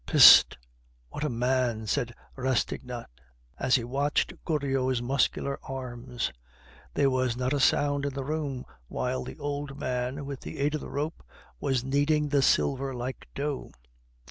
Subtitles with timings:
[0.07, 0.57] "Peste!
[1.09, 3.07] what a man!" said Rastignac,
[3.59, 6.31] as he watched Goriot's muscular arms;
[6.95, 10.73] there was not a sound in the room while the old man, with the aid
[10.73, 11.21] of the rope,
[11.59, 13.73] was kneading the silver like dough.